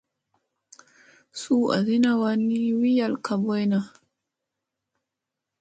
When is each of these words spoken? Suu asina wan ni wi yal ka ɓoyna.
Suu 1.39 1.65
asina 1.75 2.11
wan 2.21 2.39
ni 2.47 2.61
wi 2.79 2.89
yal 2.97 3.13
ka 3.25 3.33
ɓoyna. 3.43 3.79